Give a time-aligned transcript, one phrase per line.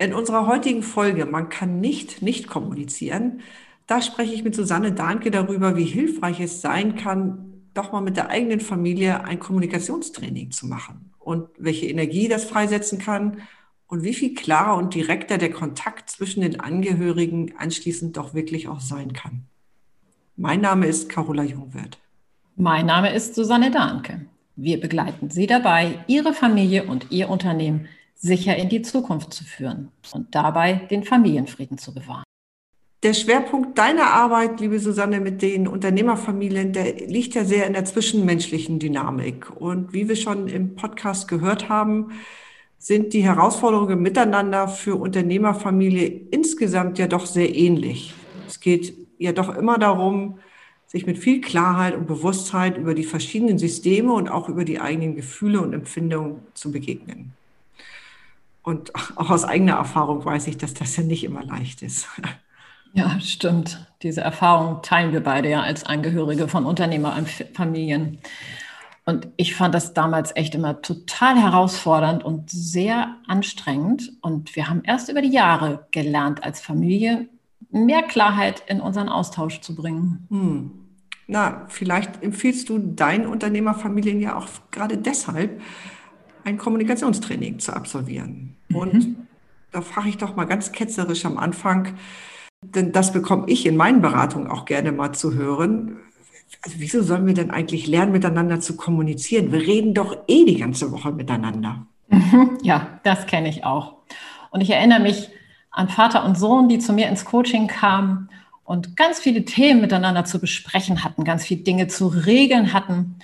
[0.00, 3.42] In unserer heutigen Folge, man kann nicht nicht kommunizieren,
[3.86, 8.16] da spreche ich mit Susanne Dahnke darüber, wie hilfreich es sein kann, doch mal mit
[8.16, 13.42] der eigenen Familie ein Kommunikationstraining zu machen und welche Energie das freisetzen kann
[13.88, 18.80] und wie viel klarer und direkter der Kontakt zwischen den Angehörigen anschließend doch wirklich auch
[18.80, 19.44] sein kann.
[20.34, 21.98] Mein Name ist Carola Jungwirth.
[22.56, 24.24] Mein Name ist Susanne Dahnke.
[24.56, 27.86] Wir begleiten Sie dabei, Ihre Familie und Ihr Unternehmen
[28.20, 32.24] sicher in die Zukunft zu führen und dabei den Familienfrieden zu bewahren.
[33.02, 37.86] Der Schwerpunkt deiner Arbeit, liebe Susanne, mit den Unternehmerfamilien, der liegt ja sehr in der
[37.86, 39.50] zwischenmenschlichen Dynamik.
[39.58, 42.12] Und wie wir schon im Podcast gehört haben,
[42.76, 48.12] sind die Herausforderungen miteinander für Unternehmerfamilie insgesamt ja doch sehr ähnlich.
[48.46, 50.38] Es geht ja doch immer darum,
[50.86, 55.16] sich mit viel Klarheit und Bewusstheit über die verschiedenen Systeme und auch über die eigenen
[55.16, 57.32] Gefühle und Empfindungen zu begegnen.
[58.62, 62.08] Und auch aus eigener Erfahrung weiß ich, dass das ja nicht immer leicht ist.
[62.92, 63.86] Ja, stimmt.
[64.02, 68.18] Diese Erfahrung teilen wir beide ja als Angehörige von Unternehmerfamilien.
[69.04, 74.12] Und ich fand das damals echt immer total herausfordernd und sehr anstrengend.
[74.22, 77.28] Und wir haben erst über die Jahre gelernt, als Familie
[77.70, 80.26] mehr Klarheit in unseren Austausch zu bringen.
[80.28, 80.70] Hm.
[81.26, 85.60] Na, vielleicht empfiehlst du deinen Unternehmerfamilien ja auch gerade deshalb,
[86.50, 88.56] ein Kommunikationstraining zu absolvieren.
[88.68, 88.76] Mhm.
[88.76, 89.16] Und
[89.72, 91.94] da frage ich doch mal ganz ketzerisch am Anfang,
[92.62, 95.96] denn das bekomme ich in meinen Beratungen auch gerne mal zu hören.
[96.62, 99.52] Also wieso sollen wir denn eigentlich lernen, miteinander zu kommunizieren?
[99.52, 101.86] Wir reden doch eh die ganze Woche miteinander.
[102.08, 102.58] Mhm.
[102.62, 103.94] Ja, das kenne ich auch.
[104.50, 105.30] Und ich erinnere mich
[105.70, 108.28] an Vater und Sohn, die zu mir ins Coaching kamen
[108.64, 113.16] und ganz viele Themen miteinander zu besprechen hatten, ganz viele Dinge zu regeln hatten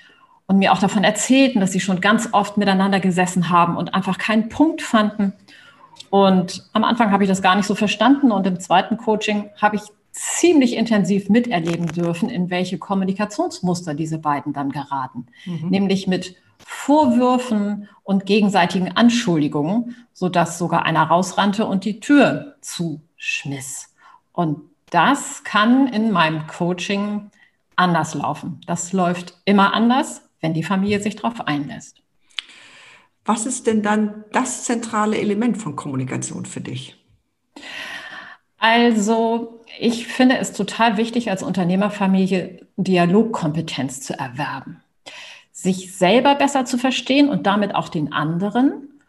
[0.46, 4.18] und mir auch davon erzählten, dass sie schon ganz oft miteinander gesessen haben und einfach
[4.18, 5.32] keinen Punkt fanden.
[6.10, 9.76] Und am Anfang habe ich das gar nicht so verstanden und im zweiten Coaching habe
[9.76, 15.68] ich ziemlich intensiv miterleben dürfen, in welche Kommunikationsmuster diese beiden dann geraten, mhm.
[15.68, 23.94] nämlich mit Vorwürfen und gegenseitigen Anschuldigungen, sodass sogar einer rausrannte und die Tür zuschmiss.
[24.32, 27.30] Und das kann in meinem Coaching
[27.74, 28.60] anders laufen.
[28.66, 32.02] Das läuft immer anders wenn die Familie sich darauf einlässt.
[33.24, 36.96] Was ist denn dann das zentrale Element von Kommunikation für dich?
[38.58, 44.82] Also, ich finde es total wichtig, als Unternehmerfamilie Dialogkompetenz zu erwerben,
[45.52, 49.00] sich selber besser zu verstehen und damit auch den anderen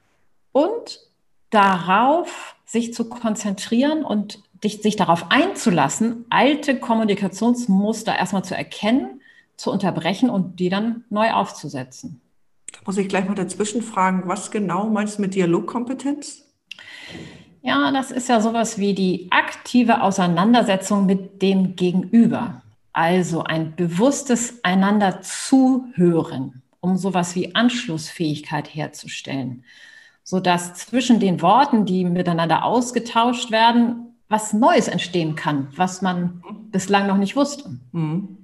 [0.51, 0.99] und
[1.49, 9.16] darauf sich zu konzentrieren und sich darauf einzulassen, alte Kommunikationsmuster erstmal zu erkennen
[9.57, 12.21] zu unterbrechen und die dann neu aufzusetzen.
[12.71, 16.43] Da muss ich gleich mal dazwischen fragen, was genau meinst du mit Dialogkompetenz?
[17.61, 22.61] Ja, das ist ja sowas wie die aktive Auseinandersetzung mit dem Gegenüber.
[22.93, 29.63] Also ein bewusstes einander zuhören, um sowas wie Anschlussfähigkeit herzustellen,
[30.23, 37.07] sodass zwischen den Worten, die miteinander ausgetauscht werden, was Neues entstehen kann, was man bislang
[37.07, 37.69] noch nicht wusste.
[37.91, 38.37] Mhm.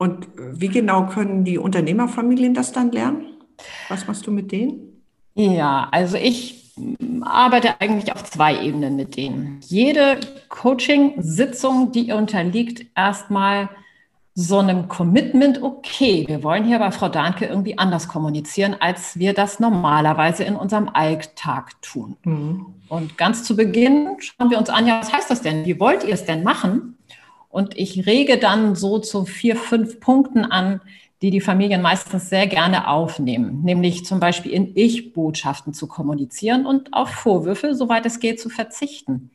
[0.00, 3.34] Und wie genau können die Unternehmerfamilien das dann lernen?
[3.90, 5.02] Was machst du mit denen?
[5.34, 6.72] Ja, also ich
[7.20, 9.60] arbeite eigentlich auf zwei Ebenen mit denen.
[9.66, 10.18] Jede
[10.48, 13.68] Coaching-Sitzung, die unterliegt erstmal
[14.34, 19.34] so einem Commitment, okay, wir wollen hier bei Frau Dahnke irgendwie anders kommunizieren, als wir
[19.34, 22.16] das normalerweise in unserem Alltag tun.
[22.24, 22.64] Mhm.
[22.88, 25.66] Und ganz zu Beginn schauen wir uns an, ja, was heißt das denn?
[25.66, 26.96] Wie wollt ihr es denn machen?
[27.50, 30.80] Und ich rege dann so zu vier, fünf Punkten an,
[31.20, 36.94] die die Familien meistens sehr gerne aufnehmen, nämlich zum Beispiel in Ich-Botschaften zu kommunizieren und
[36.94, 39.30] auf Vorwürfe, soweit es geht, zu verzichten.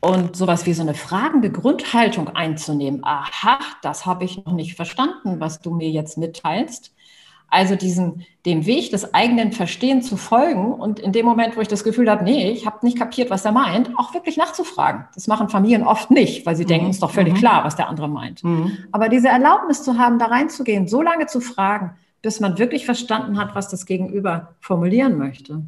[0.00, 3.04] Und sowas wie so eine fragende Grundhaltung einzunehmen.
[3.04, 6.92] Aha, das habe ich noch nicht verstanden, was du mir jetzt mitteilst.
[7.52, 11.68] Also diesen, dem Weg des eigenen Verstehens zu folgen und in dem Moment, wo ich
[11.68, 15.04] das Gefühl habe, nee, ich habe nicht kapiert, was er meint, auch wirklich nachzufragen.
[15.14, 16.68] Das machen Familien oft nicht, weil sie mhm.
[16.68, 17.38] denken, es ist doch völlig mhm.
[17.38, 18.42] klar, was der andere meint.
[18.42, 18.78] Mhm.
[18.90, 21.90] Aber diese Erlaubnis zu haben, da reinzugehen, so lange zu fragen,
[22.22, 25.62] bis man wirklich verstanden hat, was das Gegenüber formulieren möchte.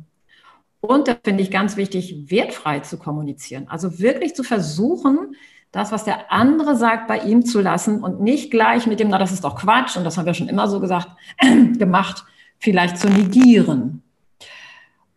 [0.80, 3.66] Und da finde ich ganz wichtig, wertfrei zu kommunizieren.
[3.68, 5.36] Also wirklich zu versuchen,
[5.74, 9.18] das, was der andere sagt, bei ihm zu lassen und nicht gleich mit dem, na,
[9.18, 11.08] das ist doch Quatsch und das haben wir schon immer so gesagt,
[11.40, 12.24] gemacht,
[12.60, 14.04] vielleicht zu negieren.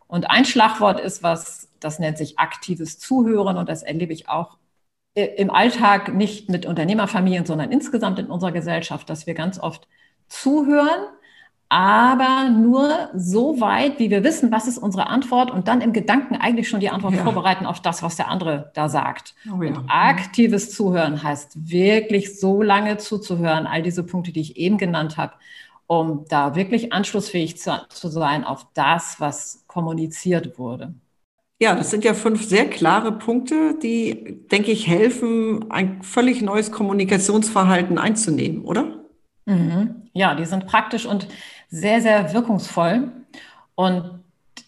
[0.08, 4.58] Und ein Schlagwort ist was, das nennt sich aktives Zuhören und das erlebe ich auch
[5.14, 9.88] im Alltag nicht mit Unternehmerfamilien, sondern insgesamt in unserer Gesellschaft, dass wir ganz oft
[10.28, 11.06] zuhören,
[11.70, 16.36] aber nur so weit, wie wir wissen, was ist unsere Antwort und dann im Gedanken
[16.36, 17.24] eigentlich schon die Antwort ja.
[17.24, 19.36] vorbereiten auf das, was der andere da sagt.
[19.48, 19.70] Oh ja.
[19.70, 25.18] Und aktives Zuhören heißt wirklich so lange zuzuhören, all diese Punkte, die ich eben genannt
[25.18, 25.34] habe,
[25.88, 30.94] um da wirklich anschlussfähig zu, zu sein auf das, was kommuniziert wurde.
[31.60, 36.72] Ja, das sind ja fünf sehr klare Punkte, die, denke ich, helfen, ein völlig neues
[36.72, 39.04] Kommunikationsverhalten einzunehmen, oder?
[39.46, 40.08] Mhm.
[40.14, 41.28] Ja, die sind praktisch und
[41.70, 43.12] sehr, sehr wirkungsvoll.
[43.76, 44.24] Und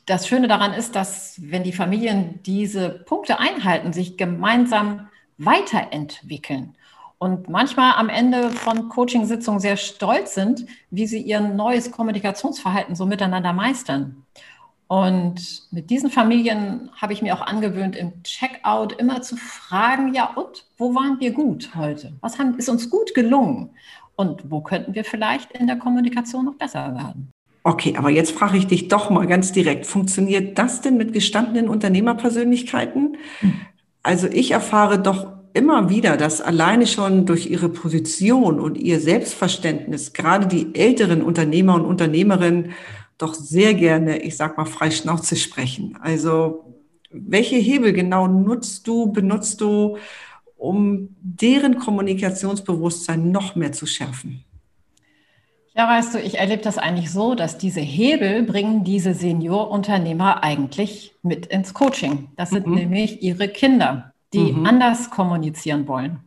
[0.06, 5.08] das Schöne daran ist, dass wenn die Familien diese Punkte einhalten, sich gemeinsam
[5.38, 6.76] weiterentwickeln
[7.18, 13.06] und manchmal am Ende von Coaching-Sitzungen sehr stolz sind, wie sie ihr neues Kommunikationsverhalten so
[13.06, 14.26] miteinander meistern.
[14.88, 20.34] Und mit diesen Familien habe ich mir auch angewöhnt, im Checkout immer zu fragen, ja,
[20.34, 22.14] und wo waren wir gut heute?
[22.22, 23.70] Was haben, ist uns gut gelungen?
[24.20, 27.32] Und wo könnten wir vielleicht in der Kommunikation noch besser werden?
[27.64, 31.70] Okay, aber jetzt frage ich dich doch mal ganz direkt, funktioniert das denn mit gestandenen
[31.70, 33.16] Unternehmerpersönlichkeiten?
[33.40, 33.54] Hm.
[34.04, 40.12] Also ich erfahre doch immer wieder, dass alleine schon durch ihre Position und ihr Selbstverständnis
[40.12, 42.74] gerade die älteren Unternehmer und Unternehmerinnen
[43.18, 45.98] doch sehr gerne, ich sag mal, frei Schnauze sprechen.
[46.02, 46.76] Also
[47.10, 49.98] welche Hebel genau nutzt du, benutzt du,
[50.60, 54.44] um deren Kommunikationsbewusstsein noch mehr zu schärfen?
[55.76, 61.16] Ja, weißt du, ich erlebe das eigentlich so, dass diese Hebel bringen diese Seniorunternehmer eigentlich
[61.24, 62.28] mit ins Coaching.
[62.36, 62.76] Das sind mhm.
[62.76, 64.66] nämlich ihre Kinder, die mhm.
[64.66, 66.20] anders kommunizieren wollen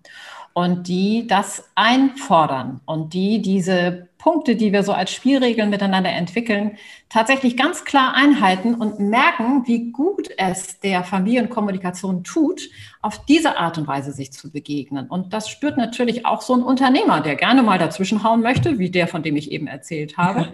[0.54, 6.78] und die das einfordern und die diese Punkte, die wir so als Spielregeln miteinander entwickeln,
[7.08, 12.70] tatsächlich ganz klar einhalten und merken, wie gut es der Familienkommunikation tut,
[13.00, 15.08] auf diese Art und Weise sich zu begegnen.
[15.08, 19.08] Und das spürt natürlich auch so ein Unternehmer, der gerne mal dazwischenhauen möchte, wie der,
[19.08, 20.52] von dem ich eben erzählt habe.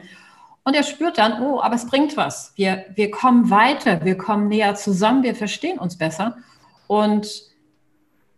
[0.65, 2.55] Und er spürt dann, oh, aber es bringt was.
[2.57, 6.39] Wir, wir kommen weiter, wir kommen näher zusammen, wir verstehen uns besser.
[6.87, 7.43] Und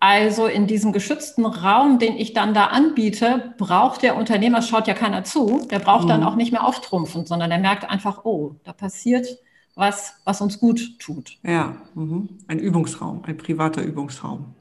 [0.01, 4.95] also in diesem geschützten Raum, den ich dann da anbiete, braucht der Unternehmer, schaut ja
[4.95, 6.09] keiner zu, der braucht mhm.
[6.09, 9.27] dann auch nicht mehr auftrumpfen, sondern er merkt einfach, oh, da passiert
[9.75, 11.39] was, was uns gut tut.
[11.43, 12.31] Ja, mhm.
[12.49, 14.55] ein Übungsraum, ein privater Übungsraum.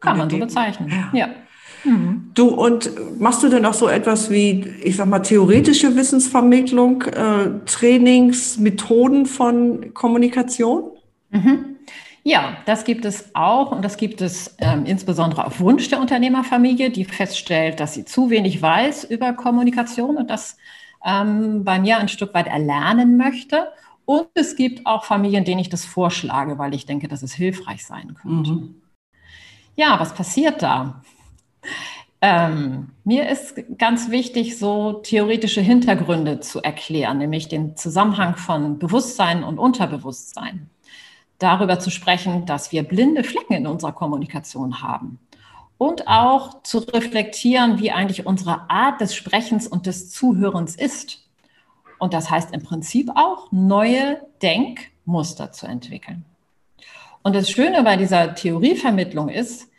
[0.00, 1.10] Kann man so bezeichnen, ja.
[1.16, 1.28] ja.
[1.84, 2.30] Mhm.
[2.34, 2.90] Du, und
[3.20, 9.26] machst du denn auch so etwas wie, ich sag mal, theoretische Wissensvermittlung, äh, Trainings, Methoden
[9.26, 10.90] von Kommunikation?
[11.30, 11.71] Mhm.
[12.24, 16.90] Ja, das gibt es auch und das gibt es ähm, insbesondere auf Wunsch der Unternehmerfamilie,
[16.90, 20.56] die feststellt, dass sie zu wenig weiß über Kommunikation und das
[21.04, 23.72] ähm, bei mir ein Stück weit erlernen möchte.
[24.04, 27.84] Und es gibt auch Familien, denen ich das vorschlage, weil ich denke, dass es hilfreich
[27.84, 28.52] sein könnte.
[28.52, 28.82] Mhm.
[29.74, 31.02] Ja, was passiert da?
[32.20, 39.42] Ähm, mir ist ganz wichtig, so theoretische Hintergründe zu erklären, nämlich den Zusammenhang von Bewusstsein
[39.42, 40.70] und Unterbewusstsein
[41.42, 45.18] darüber zu sprechen, dass wir blinde Flecken in unserer Kommunikation haben.
[45.78, 51.28] Und auch zu reflektieren, wie eigentlich unsere Art des Sprechens und des Zuhörens ist.
[51.98, 56.24] Und das heißt im Prinzip auch, neue Denkmuster zu entwickeln.
[57.22, 59.71] Und das Schöne bei dieser Theorievermittlung ist,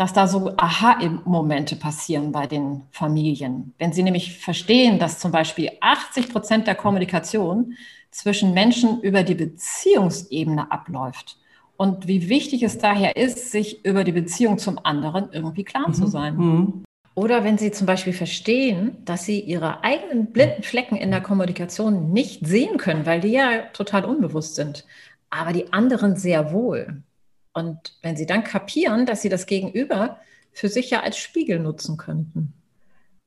[0.00, 3.74] dass da so Aha-Momente passieren bei den Familien.
[3.76, 7.74] Wenn sie nämlich verstehen, dass zum Beispiel 80 Prozent der Kommunikation
[8.10, 11.36] zwischen Menschen über die Beziehungsebene abläuft.
[11.76, 15.92] Und wie wichtig es daher ist, sich über die Beziehung zum anderen irgendwie klar mhm.
[15.92, 16.36] zu sein.
[16.38, 16.84] Mhm.
[17.14, 22.10] Oder wenn Sie zum Beispiel verstehen, dass Sie Ihre eigenen blinden Flecken in der Kommunikation
[22.10, 24.86] nicht sehen können, weil die ja total unbewusst sind,
[25.28, 27.02] aber die anderen sehr wohl.
[27.52, 30.18] Und wenn Sie dann kapieren, dass Sie das Gegenüber
[30.52, 32.52] für sich ja als Spiegel nutzen könnten.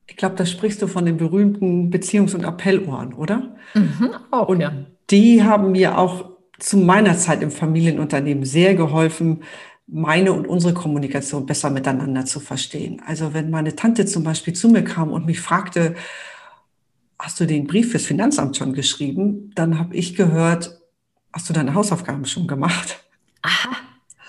[0.07, 3.55] Ich glaube, da sprichst du von den berühmten Beziehungs- und Appellohren, oder?
[3.73, 4.73] Mhm, auch, und ja.
[5.09, 9.43] die haben mir auch zu meiner Zeit im Familienunternehmen sehr geholfen,
[9.87, 13.01] meine und unsere Kommunikation besser miteinander zu verstehen.
[13.05, 15.95] Also wenn meine Tante zum Beispiel zu mir kam und mich fragte,
[17.19, 19.51] hast du den Brief fürs Finanzamt schon geschrieben?
[19.55, 20.79] Dann habe ich gehört,
[21.31, 23.03] hast du deine Hausaufgaben schon gemacht?
[23.41, 23.75] Aha,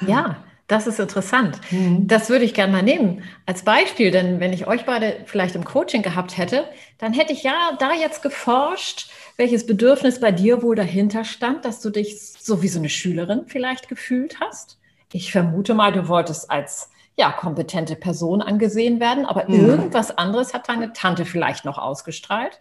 [0.07, 0.37] ja.
[0.67, 1.61] Das ist interessant.
[1.71, 2.07] Mhm.
[2.09, 5.65] Das würde ich gerne mal nehmen als Beispiel, denn wenn ich euch beide vielleicht im
[5.65, 6.65] Coaching gehabt hätte,
[6.97, 11.83] dann hätte ich ja da jetzt geforscht, welches Bedürfnis bei dir wohl dahinter stand, dass
[11.83, 14.79] du dich so wie so eine Schülerin vielleicht gefühlt hast.
[15.13, 19.67] Ich vermute mal, du wolltest als ja, kompetente Person angesehen werden, aber mhm.
[19.67, 22.59] irgendwas anderes hat deine Tante vielleicht noch ausgestrahlt.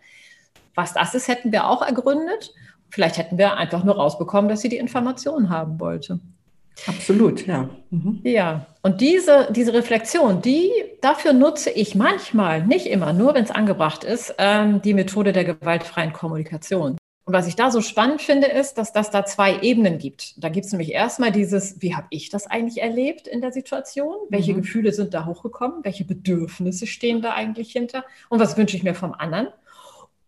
[0.76, 2.54] Was das ist, hätten wir auch ergründet.
[2.90, 6.20] Vielleicht hätten wir einfach nur rausbekommen, dass sie die Informationen haben wollte.
[6.88, 7.70] Absolut, ja.
[7.92, 8.22] Mhm.
[8.24, 13.52] Ja, und diese, diese Reflexion, die, dafür nutze ich manchmal, nicht immer, nur wenn es
[13.52, 16.98] angebracht ist, ähm, die Methode der gewaltfreien Kommunikation.
[17.26, 20.44] Und was ich da so spannend finde, ist, dass das da zwei Ebenen gibt.
[20.44, 24.16] Da gibt es nämlich erstmal dieses, wie habe ich das eigentlich erlebt in der Situation?
[24.30, 24.58] Welche mhm.
[24.58, 25.86] Gefühle sind da hochgekommen?
[25.86, 28.04] Welche Bedürfnisse stehen da eigentlich hinter?
[28.28, 29.48] Und was wünsche ich mir vom anderen?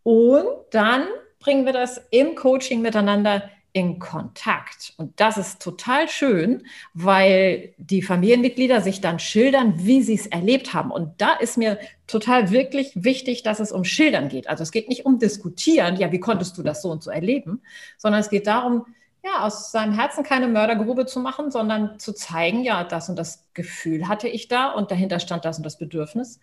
[0.04, 1.04] Und dann
[1.40, 4.94] bringen wir das im Coaching miteinander in Kontakt.
[4.96, 6.64] Und das ist total schön,
[6.94, 10.92] weil die Familienmitglieder sich dann schildern, wie sie es erlebt haben.
[10.92, 11.78] Und da ist mir
[12.08, 14.48] total wirklich wichtig, dass es um Schildern geht.
[14.48, 17.64] Also es geht nicht um Diskutieren, ja, wie konntest du das so und so erleben,
[17.98, 18.86] sondern es geht darum,
[19.26, 23.44] ja, aus seinem Herzen keine Mördergrube zu machen, sondern zu zeigen, ja, das und das
[23.54, 26.40] Gefühl hatte ich da und dahinter stand das und das Bedürfnis.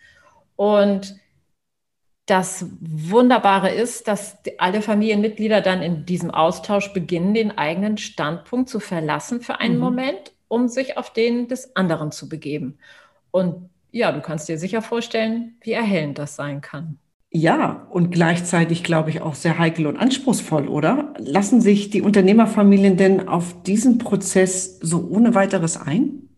[0.57, 1.17] Und
[2.27, 8.81] das Wunderbare ist, dass alle Familienmitglieder dann in diesem Austausch beginnen, den eigenen Standpunkt zu
[8.81, 9.81] verlassen für einen mhm.
[9.81, 12.79] Moment, um sich auf den des anderen zu begeben.
[13.31, 16.99] Und ja, du kannst dir sicher vorstellen, wie erhellend das sein kann.
[17.35, 21.15] Ja, und gleichzeitig glaube ich auch sehr heikel und anspruchsvoll, oder?
[21.19, 26.29] Lassen sich die Unternehmerfamilien denn auf diesen Prozess so ohne weiteres ein?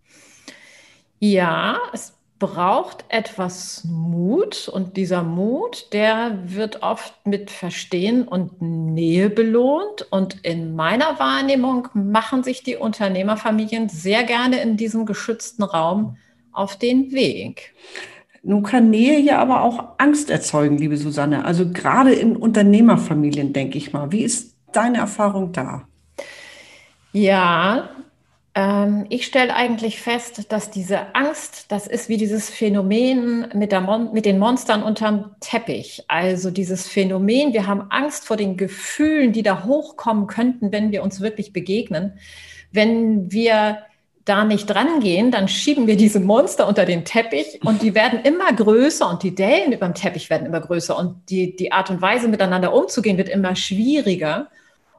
[1.18, 9.30] Ja, es braucht etwas Mut und dieser Mut, der wird oft mit Verstehen und Nähe
[9.30, 10.06] belohnt.
[10.10, 16.16] Und in meiner Wahrnehmung machen sich die Unternehmerfamilien sehr gerne in diesem geschützten Raum
[16.52, 17.74] auf den Weg.
[18.42, 21.44] Nun kann Nähe ja aber auch Angst erzeugen, liebe Susanne.
[21.44, 24.12] Also gerade in Unternehmerfamilien, denke ich mal.
[24.12, 25.88] Wie ist deine Erfahrung da?
[27.12, 27.88] Ja,
[29.08, 34.26] ich stelle eigentlich fest, dass diese Angst, das ist wie dieses Phänomen mit, Mon mit
[34.26, 36.04] den Monstern unterm Teppich.
[36.06, 41.02] Also dieses Phänomen, wir haben Angst vor den Gefühlen, die da hochkommen könnten, wenn wir
[41.02, 42.18] uns wirklich begegnen.
[42.70, 43.78] Wenn wir
[44.24, 48.20] da nicht dran gehen, dann schieben wir diese Monster unter den Teppich und die werden
[48.22, 51.90] immer größer und die Dellen über dem Teppich werden immer größer und die, die Art
[51.90, 54.48] und Weise miteinander umzugehen wird immer schwieriger.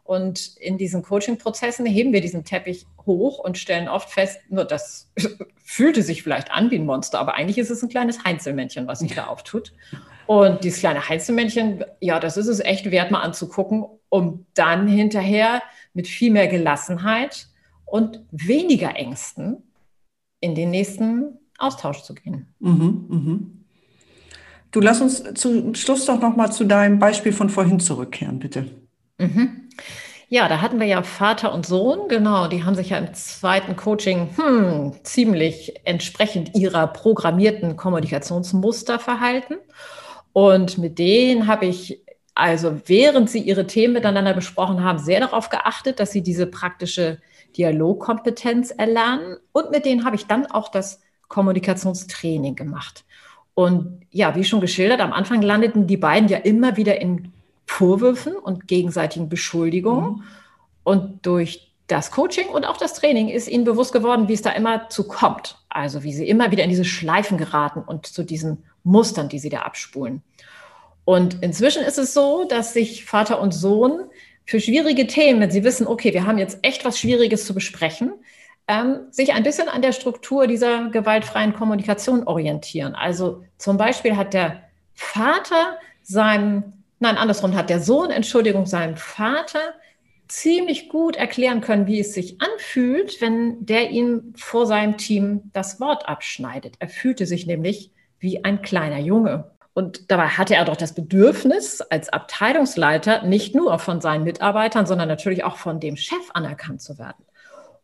[0.06, 5.12] Und in diesen Coaching-Prozessen heben wir diesen Teppich hoch und stellen oft fest, nur das
[5.64, 9.00] fühlte sich vielleicht an wie ein Monster, aber eigentlich ist es ein kleines Heinzelmännchen, was
[9.00, 9.74] sich da auftut.
[10.28, 15.64] Und dieses kleine Heinzelmännchen, ja, das ist es echt wert, mal anzugucken, um dann hinterher
[15.96, 17.48] mit viel mehr Gelassenheit
[17.86, 19.64] und weniger Ängsten
[20.40, 22.54] in den nächsten Austausch zu gehen.
[22.60, 23.66] Mhm, mhm.
[24.70, 28.70] Du lass uns zum Schluss doch noch mal zu deinem Beispiel von vorhin zurückkehren, bitte.
[29.18, 29.65] Mhm.
[30.28, 33.76] Ja, da hatten wir ja Vater und Sohn, genau, die haben sich ja im zweiten
[33.76, 39.56] Coaching hm, ziemlich entsprechend ihrer programmierten Kommunikationsmuster verhalten.
[40.34, 42.02] Und mit denen habe ich
[42.38, 47.20] also, während sie ihre Themen miteinander besprochen haben, sehr darauf geachtet, dass sie diese praktische
[47.56, 49.38] Dialogkompetenz erlernen.
[49.54, 53.06] Und mit denen habe ich dann auch das Kommunikationstraining gemacht.
[53.54, 57.32] Und ja, wie schon geschildert, am Anfang landeten die beiden ja immer wieder in
[57.66, 60.12] Vorwürfen und gegenseitigen Beschuldigungen.
[60.12, 60.24] Mhm.
[60.84, 64.52] Und durch das Coaching und auch das Training ist ihnen bewusst geworden, wie es da
[64.52, 65.58] immer zu kommt.
[65.70, 69.50] Also wie sie immer wieder in diese Schleifen geraten und zu diesen Mustern, die sie
[69.50, 70.24] da abspulen.
[71.04, 74.10] Und inzwischen ist es so, dass sich Vater und Sohn
[74.46, 78.14] für schwierige Themen, wenn sie wissen, okay, wir haben jetzt echt was Schwieriges zu besprechen,
[78.68, 82.96] ähm, sich ein bisschen an der Struktur dieser gewaltfreien Kommunikation orientieren.
[82.96, 86.74] Also zum Beispiel hat der Vater seinem
[87.06, 89.60] Nein, andersrum hat der Sohn, Entschuldigung, seinem Vater
[90.28, 95.80] ziemlich gut erklären können, wie es sich anfühlt, wenn der ihm vor seinem Team das
[95.80, 96.78] Wort abschneidet.
[96.80, 99.52] Er fühlte sich nämlich wie ein kleiner Junge.
[99.76, 105.08] Und dabei hatte er doch das Bedürfnis, als Abteilungsleiter nicht nur von seinen Mitarbeitern, sondern
[105.08, 107.24] natürlich auch von dem Chef anerkannt zu werden.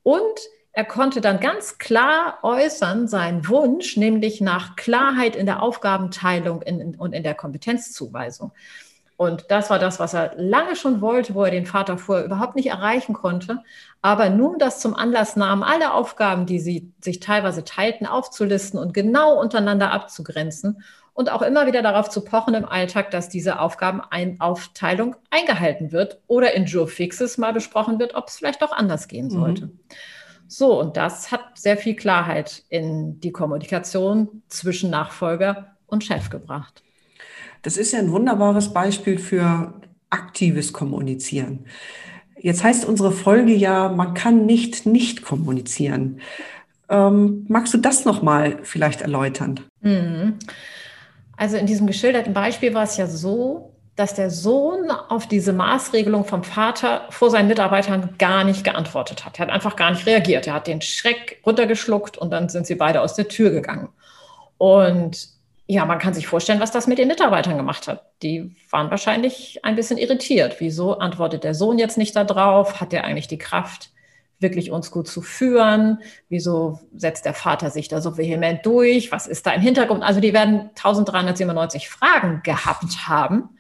[0.01, 0.39] Und
[0.71, 6.63] er konnte dann ganz klar äußern seinen Wunsch, nämlich nach Klarheit in der Aufgabenteilung
[6.97, 8.51] und in der Kompetenzzuweisung.
[9.21, 12.55] Und das war das, was er lange schon wollte, wo er den Vater vorher überhaupt
[12.55, 13.59] nicht erreichen konnte.
[14.01, 18.95] Aber nun das zum Anlass nahm, alle Aufgaben, die sie sich teilweise teilten, aufzulisten und
[18.95, 20.81] genau untereinander abzugrenzen
[21.13, 26.55] und auch immer wieder darauf zu pochen im Alltag, dass diese Aufgabenaufteilung eingehalten wird oder
[26.55, 29.29] in Joe Fixes mal besprochen wird, ob es vielleicht doch anders gehen mhm.
[29.29, 29.65] sollte.
[29.67, 29.79] Mhm.
[30.47, 36.81] So, und das hat sehr viel Klarheit in die Kommunikation zwischen Nachfolger und Chef gebracht.
[37.61, 39.73] Das ist ja ein wunderbares Beispiel für
[40.09, 41.65] aktives Kommunizieren.
[42.37, 46.21] Jetzt heißt unsere Folge ja, man kann nicht nicht kommunizieren.
[46.89, 49.59] Ähm, magst du das nochmal vielleicht erläutern?
[49.81, 50.39] Mhm.
[51.37, 56.25] Also in diesem geschilderten Beispiel war es ja so, dass der Sohn auf diese Maßregelung
[56.25, 59.37] vom Vater vor seinen Mitarbeitern gar nicht geantwortet hat.
[59.39, 60.47] Er hat einfach gar nicht reagiert.
[60.47, 63.89] Er hat den Schreck runtergeschluckt und dann sind sie beide aus der Tür gegangen.
[64.57, 65.29] Und
[65.71, 68.03] ja, man kann sich vorstellen, was das mit den Mitarbeitern gemacht hat.
[68.23, 70.57] Die waren wahrscheinlich ein bisschen irritiert.
[70.59, 72.81] Wieso antwortet der Sohn jetzt nicht darauf?
[72.81, 73.91] Hat er eigentlich die Kraft,
[74.39, 75.99] wirklich uns gut zu führen?
[76.27, 79.13] Wieso setzt der Vater sich da so vehement durch?
[79.13, 80.03] Was ist da im Hintergrund?
[80.03, 83.51] Also die werden 1397 Fragen gehabt haben.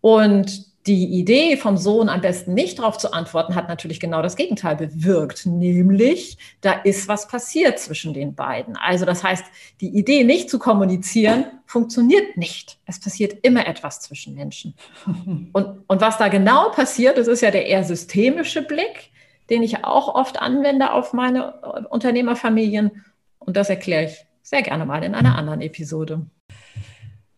[0.00, 4.34] Und die Idee vom Sohn am besten nicht darauf zu antworten, hat natürlich genau das
[4.34, 8.76] Gegenteil bewirkt, nämlich da ist was passiert zwischen den beiden.
[8.76, 9.44] Also das heißt,
[9.80, 12.78] die Idee nicht zu kommunizieren funktioniert nicht.
[12.84, 14.74] Es passiert immer etwas zwischen Menschen.
[15.52, 19.10] Und, und was da genau passiert, das ist ja der eher systemische Blick,
[19.50, 23.04] den ich auch oft anwende auf meine Unternehmerfamilien.
[23.38, 26.26] Und das erkläre ich sehr gerne mal in einer anderen Episode.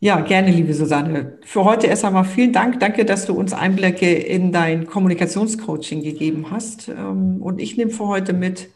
[0.04, 1.38] Ja, gerne, liebe Susanne.
[1.46, 2.78] Für heute erst einmal vielen Dank.
[2.78, 6.90] Danke, dass du uns Einblicke in dein Kommunikationscoaching gegeben hast.
[6.90, 8.68] Ähm, und ich nehme für heute mit,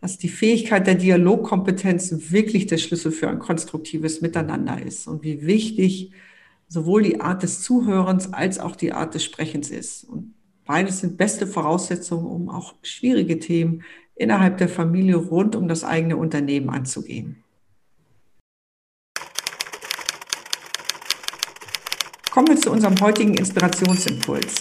[0.00, 5.46] dass die Fähigkeit der Dialogkompetenz wirklich der Schlüssel für ein konstruktives Miteinander ist und wie
[5.46, 6.10] wichtig
[6.66, 10.02] sowohl die Art des Zuhörens als auch die Art des Sprechens ist.
[10.02, 13.84] Und beides sind beste Voraussetzungen, um auch schwierige Themen
[14.16, 17.44] innerhalb der Familie rund um das eigene Unternehmen anzugehen.
[22.36, 24.56] Kommen wir zu unserem heutigen Inspirationsimpuls.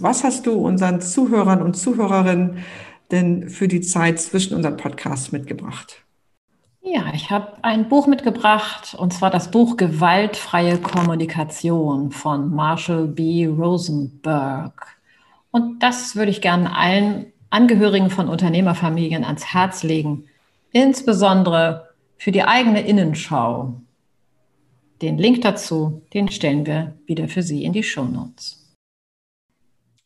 [0.00, 2.58] Was hast du unseren Zuhörern und Zuhörerinnen
[3.10, 6.04] denn für die Zeit zwischen unseren Podcasts mitgebracht?
[6.82, 13.48] Ja, ich habe ein Buch mitgebracht, und zwar das Buch Gewaltfreie Kommunikation von Marshall B.
[13.48, 14.86] Rosenberg.
[15.50, 20.26] Und das würde ich gerne allen Angehörigen von Unternehmerfamilien ans Herz legen,
[20.70, 23.80] insbesondere für die eigene Innenschau,
[25.02, 28.74] den Link dazu, den stellen wir wieder für Sie in die Show Notes.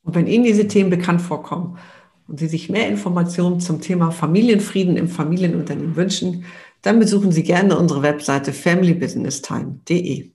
[0.03, 1.79] Und wenn Ihnen diese Themen bekannt vorkommen
[2.26, 6.44] und Sie sich mehr Informationen zum Thema Familienfrieden im Familienunternehmen wünschen,
[6.83, 10.31] dann besuchen Sie gerne unsere Webseite familybusinesstime.de.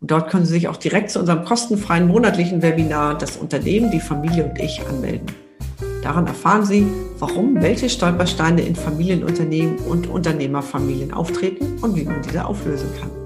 [0.00, 4.00] Und dort können Sie sich auch direkt zu unserem kostenfreien monatlichen Webinar Das Unternehmen, die
[4.00, 5.26] Familie und ich anmelden.
[6.02, 6.86] Daran erfahren Sie,
[7.18, 13.25] warum welche Stolpersteine in Familienunternehmen und Unternehmerfamilien auftreten und wie man diese auflösen kann.